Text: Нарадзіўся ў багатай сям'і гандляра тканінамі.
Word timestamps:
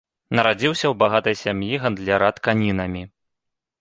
Нарадзіўся 0.37 0.85
ў 0.87 0.93
багатай 1.03 1.37
сям'і 1.43 1.69
гандляра 1.85 2.29
тканінамі. 2.39 3.03